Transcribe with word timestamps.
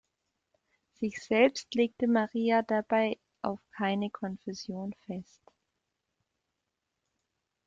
Sich 0.93 1.21
selbst 1.23 1.75
legte 1.75 2.07
Maria 2.07 2.63
dabei 2.63 3.19
auf 3.43 3.59
keine 3.71 4.09
Konfession 4.09 4.95
fest. 5.05 5.43